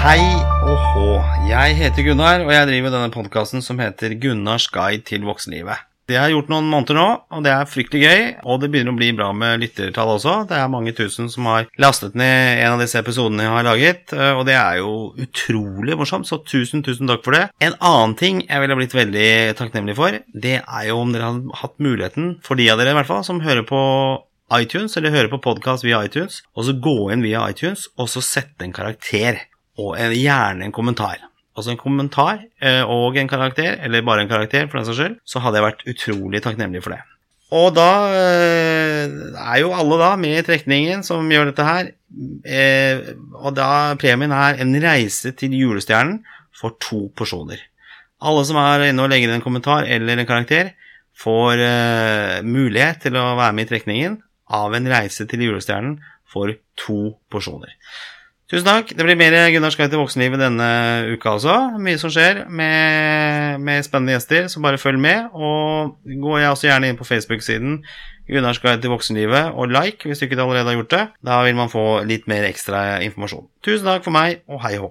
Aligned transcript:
Hei 0.00 0.22
og 0.64 0.78
hå. 0.94 1.08
Jeg 1.44 1.74
heter 1.76 2.06
Gunnar, 2.06 2.40
og 2.46 2.54
jeg 2.54 2.68
driver 2.70 2.94
denne 2.94 3.12
podkasten 3.12 3.60
som 3.60 3.76
heter 3.82 4.14
Gunnars 4.16 4.64
guide 4.72 5.02
til 5.04 5.26
voksenlivet. 5.28 5.82
Det 6.08 6.16
har 6.16 6.30
jeg 6.30 6.38
gjort 6.38 6.48
noen 6.54 6.70
måneder 6.72 6.96
nå, 6.96 7.02
og 7.36 7.42
det 7.44 7.52
er 7.52 7.68
fryktelig 7.68 8.00
gøy. 8.06 8.22
Og 8.48 8.62
det 8.62 8.70
begynner 8.72 8.94
å 8.94 8.96
bli 8.96 9.10
bra 9.18 9.26
med 9.36 9.60
lyttertall 9.60 10.14
også. 10.14 10.38
Det 10.48 10.56
er 10.56 10.72
mange 10.72 10.94
tusen 10.96 11.28
som 11.28 11.50
har 11.50 11.68
lastet 11.84 12.16
ned 12.16 12.62
en 12.62 12.78
av 12.78 12.80
disse 12.80 12.96
episodene 12.96 13.44
jeg 13.44 13.52
har 13.52 13.68
laget, 13.68 14.14
eh, 14.16 14.32
og 14.38 14.46
det 14.48 14.56
er 14.56 14.80
jo 14.80 14.94
utrolig 15.20 16.00
morsomt, 16.00 16.30
så 16.30 16.40
tusen, 16.48 16.80
tusen 16.86 17.12
takk 17.12 17.20
for 17.28 17.36
det. 17.36 17.44
En 17.60 17.76
annen 17.76 18.16
ting 18.16 18.40
jeg 18.46 18.64
ville 18.64 18.80
blitt 18.80 18.96
veldig 18.96 19.28
takknemlig 19.60 19.98
for, 20.00 20.16
det 20.32 20.56
er 20.62 20.88
jo 20.88 20.96
om 21.02 21.12
dere 21.12 21.28
hadde 21.28 21.60
hatt 21.60 21.76
muligheten, 21.76 22.32
for 22.48 22.56
de 22.56 22.72
av 22.72 22.80
dere 22.80 22.96
i 22.96 23.00
hvert 23.02 23.12
fall, 23.12 23.20
som 23.28 23.44
hører 23.44 23.68
på 23.68 23.84
iTunes, 24.56 24.96
eller 24.96 25.12
hører 25.12 25.30
på 25.36 25.44
podkast 25.44 25.84
via 25.84 26.00
iTunes, 26.08 26.40
og 26.56 26.66
så 26.66 26.78
gå 26.88 26.98
inn 27.12 27.28
via 27.28 27.44
iTunes, 27.52 27.84
og 28.00 28.08
så 28.10 28.24
sette 28.24 28.64
en 28.64 28.72
karakter 28.74 29.44
og 29.80 29.96
en, 29.98 30.14
gjerne 30.14 30.66
en 30.66 30.74
kommentar. 30.74 31.22
Altså 31.56 31.74
en 31.74 31.80
kommentar 31.80 32.44
eh, 32.62 32.82
og 32.88 33.16
en 33.18 33.28
karakter, 33.28 33.78
eller 33.84 34.04
bare 34.06 34.24
en 34.24 34.30
karakter 34.30 34.68
for 34.68 34.78
den 34.78 34.86
saks 34.88 35.00
skyld, 35.00 35.16
så 35.26 35.42
hadde 35.44 35.58
jeg 35.58 35.66
vært 35.66 35.88
utrolig 35.92 36.42
takknemlig 36.44 36.82
for 36.84 36.94
det. 36.94 37.00
Og 37.58 37.72
da 37.74 37.90
eh, 38.14 39.10
er 39.42 39.58
jo 39.60 39.72
alle 39.74 39.98
da 39.98 40.12
med 40.20 40.38
i 40.38 40.44
trekningen 40.46 41.02
som 41.06 41.26
gjør 41.32 41.50
dette 41.50 41.66
her. 41.66 41.90
Eh, 42.46 43.10
og 43.40 43.56
da 43.58 43.96
premien 44.00 44.32
er 44.34 44.62
en 44.62 44.76
reise 44.84 45.34
til 45.38 45.56
julestjernen 45.58 46.20
for 46.54 46.78
to 46.82 47.08
porsjoner. 47.18 47.58
Alle 48.20 48.44
som 48.46 48.60
er 48.60 48.90
inne 48.90 49.02
og 49.02 49.10
legger 49.10 49.30
inn 49.30 49.40
en 49.40 49.44
kommentar 49.44 49.88
eller 49.90 50.20
en 50.20 50.28
karakter, 50.28 50.74
får 51.20 51.60
mulighet 52.46 53.02
til 53.02 53.16
å 53.20 53.34
være 53.36 53.52
med 53.52 53.66
i 53.66 53.68
trekningen 53.68 54.14
av 54.56 54.72
en 54.72 54.86
reise 54.88 55.26
til 55.28 55.42
julestjernen 55.44 55.98
for 56.30 56.54
to 56.80 57.00
porsjoner. 57.32 57.74
Tusen 58.50 58.66
takk. 58.66 58.88
Det 58.98 59.04
blir 59.06 59.14
mer 59.14 59.34
Gunnar 59.54 59.70
Skei 59.70 59.86
til 59.86 60.00
voksenlivet 60.00 60.40
denne 60.42 60.70
uka 61.12 61.36
også. 61.36 61.56
Mye 61.78 62.00
som 62.02 62.10
skjer 62.10 62.48
med, 62.50 63.60
med, 63.62 63.84
spennende 63.86 64.16
gjester, 64.16 64.48
så 64.50 64.62
bare 64.64 64.80
følg 64.80 64.98
med. 64.98 65.28
Og 65.30 66.00
gå 66.02 66.32
jeg 66.40 66.50
også 66.50 66.66
gjerne 66.66 66.90
inn 66.90 66.98
på 66.98 67.06
Facebook-siden 67.06 67.78
Gunnar 68.30 68.58
guide 68.62 68.82
til 68.82 68.90
voksenlivet 68.90 69.54
og 69.58 69.70
like 69.70 70.06
hvis 70.06 70.18
du 70.18 70.24
ikke 70.26 70.38
allerede 70.38 70.66
har 70.66 70.78
gjort 70.80 70.94
det. 70.96 71.04
Da 71.26 71.42
vil 71.46 71.58
man 71.58 71.70
få 71.70 71.84
litt 72.06 72.26
mer 72.30 72.48
ekstra 72.48 73.02
informasjon. 73.06 73.46
Tusen 73.62 73.86
takk 73.86 74.06
for 74.06 74.14
meg, 74.14 74.42
og 74.50 74.62
hei 74.64 74.78
hå. 74.80 74.88